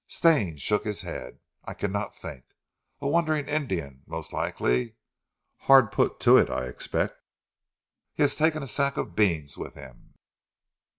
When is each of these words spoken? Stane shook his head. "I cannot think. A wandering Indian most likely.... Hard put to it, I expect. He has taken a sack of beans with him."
Stane 0.07 0.57
shook 0.57 0.83
his 0.83 1.03
head. 1.03 1.37
"I 1.63 1.75
cannot 1.75 2.15
think. 2.15 2.43
A 3.01 3.07
wandering 3.07 3.47
Indian 3.47 4.01
most 4.07 4.33
likely.... 4.33 4.95
Hard 5.69 5.91
put 5.91 6.19
to 6.21 6.37
it, 6.37 6.49
I 6.49 6.63
expect. 6.65 7.21
He 8.13 8.23
has 8.23 8.35
taken 8.35 8.63
a 8.63 8.67
sack 8.67 8.97
of 8.97 9.15
beans 9.15 9.59
with 9.59 9.75
him." 9.75 10.15